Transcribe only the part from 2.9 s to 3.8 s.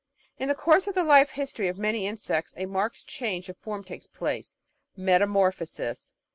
change of